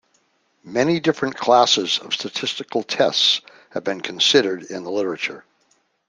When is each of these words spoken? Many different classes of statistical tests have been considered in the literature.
Many 0.65 0.99
different 0.99 1.35
classes 1.37 1.99
of 1.99 2.15
statistical 2.15 2.81
tests 2.81 3.41
have 3.69 3.83
been 3.83 4.01
considered 4.01 4.63
in 4.63 4.83
the 4.83 4.89
literature. 4.89 5.45